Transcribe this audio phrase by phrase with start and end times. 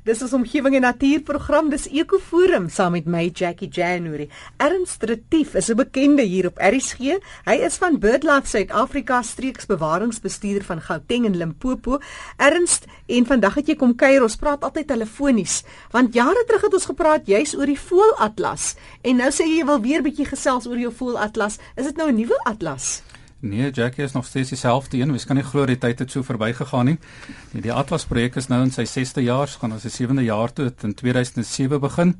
[0.00, 4.30] Dis ons omgewing en natuurprogram, dis Ekoforum saam met my Jackie January.
[4.56, 7.20] Ernst Retief is 'n bekende hier op RSG.
[7.44, 11.98] Hy is van BirdLife Suid-Afrika streeksbewaringsbestuurder van Gauteng en Limpopo.
[12.38, 14.22] Ernst, en vandag het jy kom kuier.
[14.22, 18.76] Ons praat altyd telefonies, want jare terug het ons gepraat juis oor die voëlatlas.
[19.02, 21.58] En nou sê jy jy wil weer bietjie gesels oor jou voëlatlas.
[21.76, 23.02] Is dit nou 'n nuwe atlas?
[23.40, 25.10] Nee, Jackie is nog steeds dieselfde een.
[25.10, 26.98] Ons kan nie glo die tyd het so verbygegaan nie.
[27.54, 30.52] Die, die Atlas projek is nou in sy 6de jaar, gaan ons sy 7de jaar
[30.52, 32.14] toe in 2007 begin.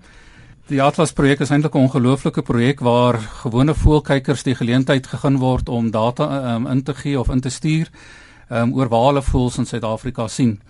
[0.71, 5.69] Die Atlas projek is eintlik 'n ongelooflike projek waar gewone voëlkykers die geleentheid gegee word
[5.69, 7.91] om data um, in te gee of in te stuur
[8.49, 10.61] um, oor waar hulle voëls in Suid-Afrika sien.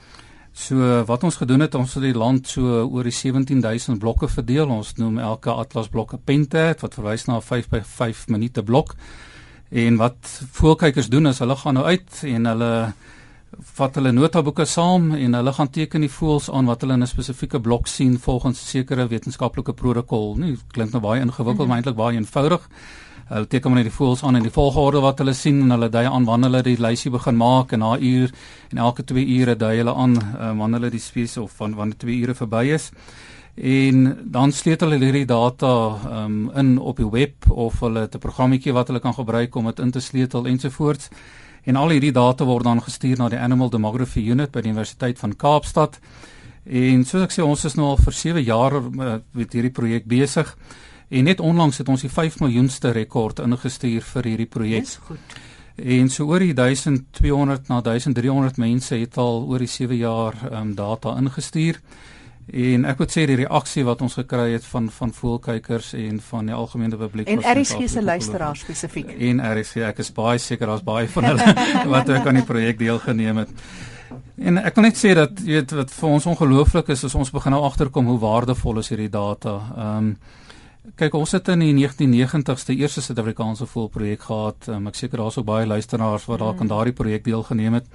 [0.53, 4.69] So wat ons gedoen het, ons het die land so oor die 17000 blokke verdeel.
[4.69, 8.63] Ons noem elke Atlas blok 'n pentat wat verwys na 'n 5 by 5 minute
[8.63, 8.97] blok.
[9.71, 12.71] En wat voelkykers doen is hulle gaan nou uit en hulle
[13.77, 17.07] vat hulle notaboeke saam en hulle gaan teken die voels aan wat hulle in 'n
[17.07, 20.35] spesifieke blok sien volgens sekere wetenskaplike protokol.
[20.37, 21.69] Nie klink nou baie ingewikkeld, mm -hmm.
[21.69, 22.69] maar eintlik baie eenvoudig.
[23.29, 25.89] Hulle teken maar net die voels aan in die volgorde wat hulle sien en hulle
[25.89, 28.31] dui aan wanneer hulle die lysie begin maak en na uur
[28.71, 31.97] en elke 2 ure dui hulle aan uh, wanneer hulle die spesies of van wanneer
[31.97, 32.91] 2 ure verby is
[33.55, 35.73] en dan sleutel hulle hierdie data
[36.25, 39.65] um, in op die web of hulle het 'n programmetjie wat hulle kan gebruik om
[39.67, 41.09] dit in te sleutel ensovoorts.
[41.65, 45.19] En al hierdie data word dan gestuur na die Animal Demography Unit by die Universiteit
[45.19, 45.99] van Kaapstad.
[46.65, 50.07] En soos ek sê, ons is nou al vir 7 jaar uh, met hierdie projek
[50.07, 50.57] besig.
[51.11, 54.85] En net onlangs het ons die 5 miljoenste rekord ingestuur vir hierdie projek.
[54.87, 55.39] Dis goed.
[55.81, 60.75] En so oor die 1200 na 1300 mense het al oor die 7 jaar um,
[60.75, 61.81] data ingestuur.
[62.51, 66.51] En ek moet sê die reaksie wat ons gekry het van van voelkykers en van
[66.51, 69.13] die algemene publiek en RSG se luisteraars spesifiek.
[69.31, 71.55] En RSG, ek is baie seker daar's baie van hulle
[71.95, 73.55] wat ook aan die projek deelgeneem het.
[74.41, 77.31] En ek wil net sê dat jy weet wat vir ons ongelooflik is, is ons
[77.31, 79.59] begin nou agterkom hoe waardevol is hierdie data.
[79.77, 80.15] Ehm um,
[80.81, 84.69] kyk ons het in die 1990s die eerste Suid-Afrikaanse voelprojek gehad.
[84.73, 86.65] Um, ek seker daar's ook baie luisteraars wat dalk mm.
[86.65, 87.91] aan daardie projek deelgeneem het.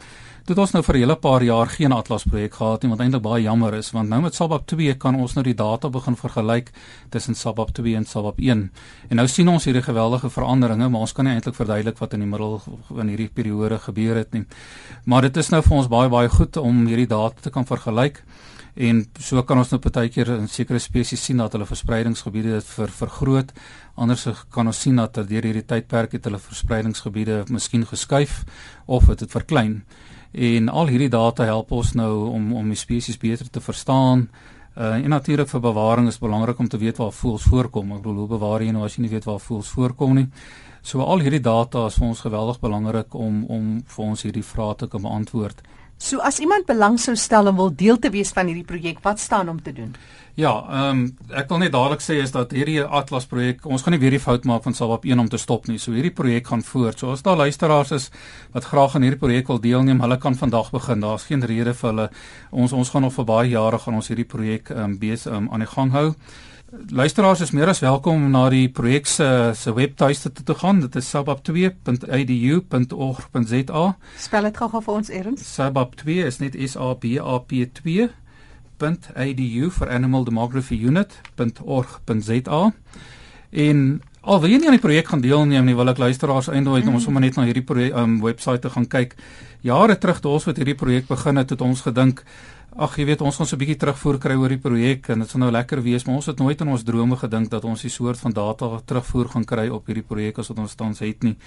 [0.46, 3.24] Dit ons nou vir 'n hele paar jaar geen Atlas projek gehad nie, wat eintlik
[3.24, 6.70] baie jammer is, want nou met SABAP 2 kan ons nou die data begin vergelyk
[7.10, 8.72] tussen SABAP 2 en SABAP 1.
[9.10, 12.20] En nou sien ons hierdie geweldige veranderinge, maar ons kan nie eintlik verduidelik wat in
[12.20, 12.62] die middel
[13.00, 14.46] in hierdie periode gebeur het nie.
[15.06, 18.22] Maar dit is nou vir ons baie baie goed om hierdie data te kan vergelyk.
[18.76, 22.92] En so kan ons nou partykeer in sekere spesies sien dat hulle verspreidingsgebiede dit ver
[22.92, 23.54] vergroot.
[23.96, 28.42] Anders kan ons sien dat deur hierdie tydperk het hulle verspreidingsgebiede miskien geskuif
[28.86, 29.80] of het dit verklein.
[30.36, 34.28] En al hierdie data help ons nou om om die spesies beter te verstaan.
[34.76, 37.94] Uh en natuurlik vir bewaring is belangrik om te weet waar voëls voorkom.
[37.96, 40.28] Ek bedoel hoe bewaar jy nou as jy nie weet waar voëls voorkom nie?
[40.84, 44.76] So al hierdie data is vir ons geweldig belangrik om om vir ons hierdie vrae
[44.76, 45.64] te kan beantwoord.
[45.98, 49.20] So as iemand belang sou stel en wil deel te wees van hierdie projek, wat
[49.20, 49.94] staan om te doen?
[50.36, 53.96] Ja, ehm um, ek wil net dadelik sê is dat hierdie Atlas projek, ons gaan
[53.96, 55.78] nie weer die fout maak van Salwap 1 om te stop nie.
[55.80, 57.00] So hierdie projek gaan voort.
[57.00, 58.10] So as daar luisteraars is
[58.52, 61.00] wat graag aan hierdie projek wil deelneem, hulle kan vandag begin.
[61.00, 62.10] Daar's geen rede vir hulle
[62.52, 65.48] ons ons gaan nog vir baie jare gaan ons hierdie projek ehm um, besig um,
[65.48, 66.10] aan die gang hou.
[66.76, 70.80] Luisteraars is meer as welkom om na die projek se se webtuiste te, te gaan.
[70.84, 73.96] Dit is sabab2.edu.org.za.
[74.20, 75.42] Spel dit gou-gou vir ons eers.
[75.56, 82.72] Sabab2 is net S A B A P 2.edu vir Animal Demography Unit.org.za.
[83.52, 86.82] En al wil jy nie aan die projek gaan deelneem nie, wil ek luisteraars eindooi
[86.82, 86.90] mm.
[86.92, 89.12] om sommer net na hierdie projek um, webwerf te gaan kyk.
[89.66, 92.18] Jare terug toe ons met hierdie projek begin het, het ons gedink
[92.76, 95.30] Ag jy weet ons gaan so 'n bietjie terugvoer kry oor die projek en dit
[95.30, 97.90] sal nou lekker wees maar ons het nooit in ons drome gedink dat ons die
[97.90, 101.38] soort van data terugvoer gaan kry op hierdie projek as wat ons tans het nie.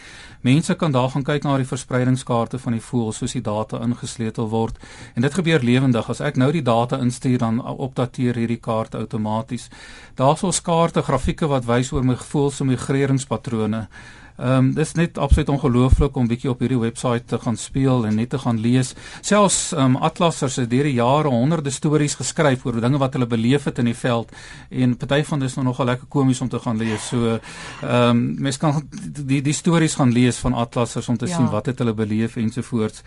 [0.41, 4.49] Mense kan daar gaan kyk na die verspreidingskaarte van die voëls soos die data ingesleutel
[4.49, 4.79] word
[5.17, 9.69] en dit gebeur lewendig as ek nou die data instuur dan opdateer hierdie kaart outomaties.
[10.17, 13.89] Daar's ons kaarte grafieke wat wys oor my voëls se migreringspatrone.
[14.39, 18.15] Ehm um, dis net absoluut ongelooflik om bietjie op hierdie webwerf te gaan speel en
[18.15, 18.93] net te gaan lees.
[19.21, 23.27] Selfs ehm um, atlassers het deur die jare honderde stories geskryf oor dinge wat hulle
[23.27, 24.31] beleef het in die veld
[24.71, 27.09] en party van dis nou nogal lekker komies om te gaan lees.
[27.09, 31.35] So ehm um, mense kan die die stories gaan lees van atlassers om te ja.
[31.35, 33.03] sien wat het hulle beleef ensovoorts.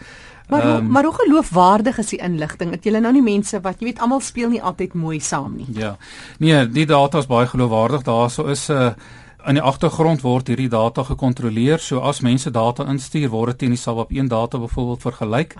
[0.49, 2.75] Maar um, maar hoe geloofwaardig is die inligting?
[2.75, 5.67] Dat jy nou nie mense wat jy weet almal speel nie altyd mooi saam nie.
[5.79, 5.95] Ja.
[6.39, 8.03] Nee, die data is baie geloofwaardig.
[8.03, 8.91] Daarso is 'n uh,
[9.49, 11.79] In die agtergrond word hierdie data gekontroleer.
[11.81, 15.55] So as mense data instuur, word dit teen die SAWAP 1 data byvoorbeeld vergelyk.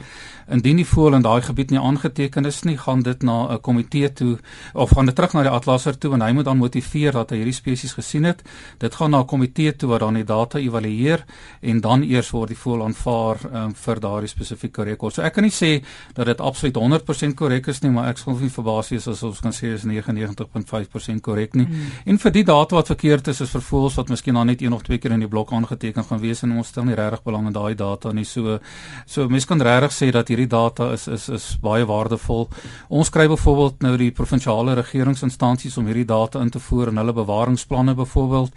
[0.54, 4.14] Indien die voël in daai gebied nie aangeteken is nie, gaan dit na 'n komitee
[4.14, 4.38] toe
[4.74, 7.38] of gaan dit terug na die atlasser toe en hy moet dan motiveer dat hy
[7.38, 8.44] hierdie spesies gesien het.
[8.78, 11.26] Dit gaan na 'n komitee toe wat dan die data evalueer
[11.62, 15.14] en dan eers word die voël aanvaar um, vir daardie spesifieke rekord.
[15.14, 15.84] So ek kan nie sê
[16.14, 19.40] dat dit absoluut 100% korrek is nie, maar ek sal nie verbaas wees as ons
[19.40, 21.66] kan sê is 99.5% korrek nie.
[21.66, 21.92] Hmm.
[22.06, 24.76] En vir die data wat verkeerd is, is vir voëls wat miskien dan net een
[24.76, 27.48] of twee keer in die blok aangeteken gaan wees en ons stel nie regtig belang
[27.50, 28.26] in daai data nie.
[28.28, 28.60] So
[29.06, 32.48] so mense kan regtig sê dat hierdie data is is is baie waardevol.
[32.90, 37.14] Ons kry byvoorbeeld nou die provinsiale regeringsinstansies om hierdie data in te voer in hulle
[37.14, 38.52] bewaringsplanne byvoorbeeld.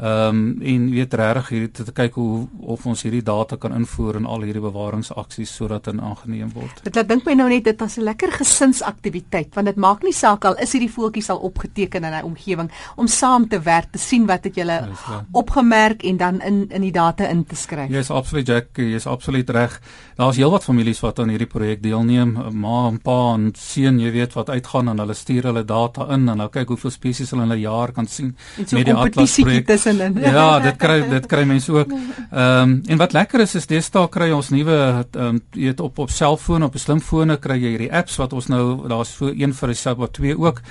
[0.00, 3.74] Ehm um, en weet regtig hier te, te kyk hoe of ons hierdie data kan
[3.76, 6.80] invoer in al hierdie bewaringsaksies sodat dit aangeneem word.
[6.86, 10.14] Dit laat dink my nou net dit as 'n lekker gesinsaktiwiteit want dit maak nie
[10.16, 13.98] saak al is hierdie voeltjies al opgeteken in 'n omgewing om saam te werk te
[13.98, 14.88] sien wat het julle
[15.32, 17.90] opgemerk en dan in in die data in te skryf.
[17.90, 19.80] Is absoluut Jack, jy is absoluut reg.
[20.16, 24.32] Daar's heelwat families wat aan hierdie projek deelneem, ma en pa en seun, jy weet
[24.32, 27.52] wat uitgaan en hulle stuur hulle data in en nou kyk hoeveel spesies hulle in
[27.52, 30.22] 'n jaar kan sien so met die atlas projek tussenin.
[30.36, 31.92] Ja, dit kry dit kry mense ook.
[31.92, 35.80] Ehm um, en wat lekker is is deesdae kry ons nuwe ehm um, jy weet
[35.80, 39.54] op op selfoon op slimfone kry jy hierdie apps wat ons nou daar's so een
[39.54, 40.62] vir die Saba 2 ook.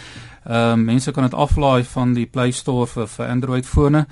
[0.46, 4.06] Ehm um, mense kan dit aflaai van die Play Store vir vir Android fone.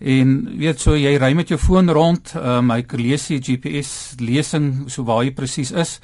[0.00, 4.14] En weet so jy ry met jou foon rond, ehm um, hy lees die GPS
[4.20, 6.00] lesing so waar jy presies is.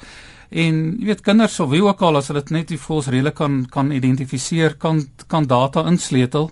[0.49, 3.35] En jy weet kinders sou wie ook al as hulle dit net die voels redelik
[3.35, 6.49] kan kan identifiseer, kan kan data insleutel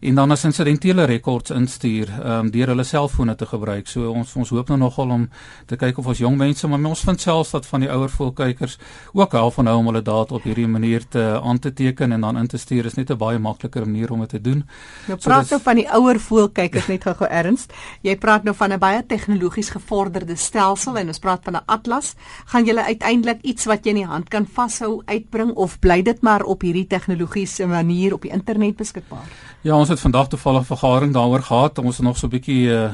[0.00, 3.88] en dan as insidentele rekords instuur um, deur hulle selfone te gebruik.
[3.88, 5.26] So ons ons hoop nou nogal om
[5.68, 8.78] te kyk of ons jong mense, maar ons vind selfs dat van die ouer volkykers
[9.12, 12.24] ook hou van nou om hulle data op hierdie manier te aan te teken en
[12.24, 14.64] dan in te stuur is net 'n baie makliker manier om dit te doen.
[15.06, 17.66] Nou praat so nou van die ouer volkykers net gou-gou erns.
[18.02, 22.14] Jy praat nou van 'n baie tegnologies gevorderde stelsel en ons praat van 'n atlas.
[22.46, 26.22] Gaan jy uiteindelik iets wat jy in die hand kan vashou uitbring of bly dit
[26.22, 29.26] maar op hierdie tegnologiese manier op die internet beskikbaar?
[29.62, 31.78] Ja, ons het vandag toevallig 'n vergadering daaroor gehad.
[31.78, 32.90] Ons het nog so 'n bietjie uh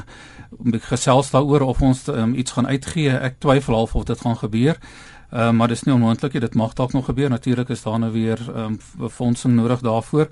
[0.89, 3.09] gesels daaroor of ons um, iets gaan uitgee.
[3.09, 4.77] Ek twyfel half of dit gaan gebeur.
[5.33, 6.41] Uh maar dis nie onmoontlik nie.
[6.41, 7.29] Dit mag dalk nog gebeur.
[7.29, 10.27] Natuurlik is daar nou weer um befondsing nodig daarvoor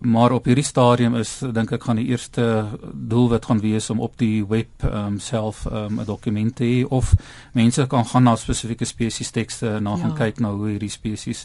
[0.00, 4.16] maar op hierdie stadium is dink ek gaan die eerste doelwit gaan wees om op
[4.18, 7.14] die web um, self um, 'n dokument te hê of
[7.52, 9.96] mense kan gaan na spesifieke spesies tekste dan ja.
[9.96, 11.44] gaan kyk na hoe hierdie spesies.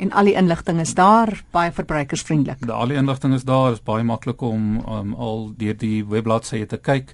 [0.00, 2.62] En al die inligting is daar, baie verbruikersvriendelik.
[2.72, 6.78] Al die inligting is daar, is baie maklik om um, al deur die webbladsy te
[6.80, 7.12] kyk.